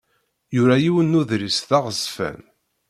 Yura 0.55 0.75
yiwen 0.83 1.07
n 1.11 1.17
uḍris 1.19 1.57
d 1.69 1.71
aɣezzfan. 1.77 2.39